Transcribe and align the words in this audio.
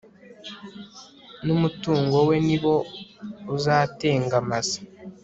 n'umutungo 1.45 2.17
we 2.27 2.35
ni 2.47 2.57
bo 2.61 2.75
uzatengamaza 3.55 4.77